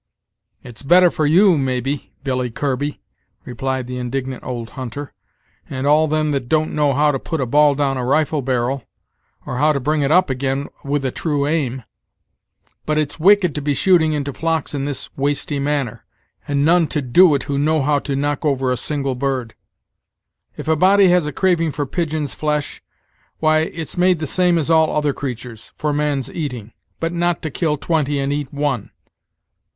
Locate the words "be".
13.61-13.75